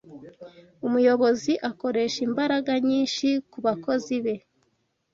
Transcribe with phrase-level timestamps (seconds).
[0.87, 4.35] umuyobozi akoresha imbaraga nyinshi kubakozi be